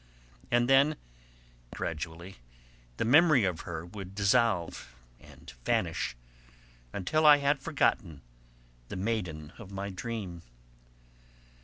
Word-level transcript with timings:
And 0.49 0.67
then, 0.67 0.95
gradually, 1.75 2.37
the 2.97 3.05
memory 3.05 3.43
of 3.43 3.61
her 3.61 3.85
would 3.85 4.15
dissolve 4.15 4.95
and 5.19 5.53
vanish, 5.63 6.15
until 6.91 7.23
I 7.23 7.37
had 7.37 7.59
forgotten 7.59 8.23
the 8.89 8.95
maiden 8.95 9.53
of 9.59 9.69
my 9.69 9.91
dream. 9.91 10.41